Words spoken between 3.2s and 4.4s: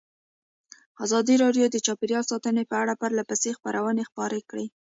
پسې خبرونه خپاره